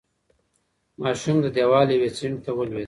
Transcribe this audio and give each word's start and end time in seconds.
ماشوم 1.01 1.37
د 1.41 1.47
دېوال 1.55 1.87
یوې 1.95 2.09
څنډې 2.17 2.39
ته 2.45 2.51
ولوېد. 2.53 2.79